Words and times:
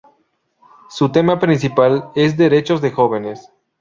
Su 0.89 1.11
tema 1.11 1.37
principal 1.39 2.09
es 2.15 2.35
"derechos 2.35 2.81
de 2.81 2.89
jóvenes". 2.89 3.51